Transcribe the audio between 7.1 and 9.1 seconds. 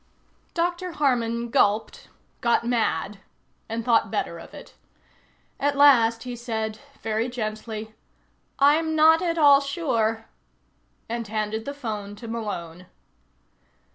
gently; "I'm